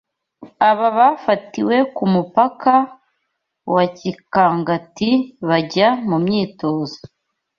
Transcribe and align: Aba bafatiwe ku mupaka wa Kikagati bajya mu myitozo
Aba 0.69 0.87
bafatiwe 0.97 1.77
ku 1.95 2.03
mupaka 2.13 2.75
wa 3.73 3.83
Kikagati 3.97 5.09
bajya 5.47 5.87
mu 6.09 6.17
myitozo 6.25 6.97